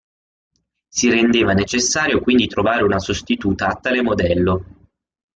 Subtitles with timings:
[0.89, 4.63] Si rendeva necessario quindi trovare una sostituta a tale modello.